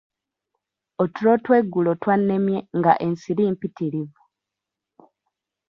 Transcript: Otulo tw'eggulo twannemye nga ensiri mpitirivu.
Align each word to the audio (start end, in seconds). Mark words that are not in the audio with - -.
Otulo 1.03 1.33
tw'eggulo 1.43 1.91
twannemye 2.01 2.57
nga 2.77 2.93
ensiri 3.05 3.43
mpitirivu. 3.53 4.21